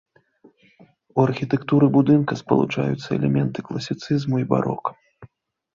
У 1.15 1.25
архітэктуры 1.27 1.89
будынка 1.97 2.33
спалучаюцца 2.41 3.07
элементы 3.19 3.59
класіцызму 3.69 4.35
і 4.47 4.53
барока. 4.57 4.91